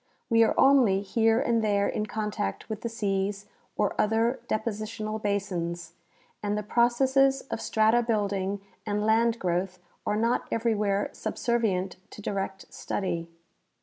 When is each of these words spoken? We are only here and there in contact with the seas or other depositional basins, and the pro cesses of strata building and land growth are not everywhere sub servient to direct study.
We 0.31 0.41
are 0.43 0.59
only 0.59 1.03
here 1.03 1.39
and 1.39 1.63
there 1.63 1.87
in 1.87 2.07
contact 2.07 2.67
with 2.67 2.81
the 2.81 2.89
seas 2.89 3.45
or 3.77 3.93
other 4.01 4.39
depositional 4.47 5.21
basins, 5.21 5.93
and 6.41 6.57
the 6.57 6.63
pro 6.63 6.87
cesses 6.87 7.41
of 7.51 7.61
strata 7.61 8.01
building 8.01 8.61
and 8.83 9.05
land 9.05 9.37
growth 9.37 9.77
are 10.07 10.17
not 10.17 10.47
everywhere 10.51 11.11
sub 11.13 11.35
servient 11.35 11.97
to 12.09 12.19
direct 12.19 12.73
study. 12.73 13.29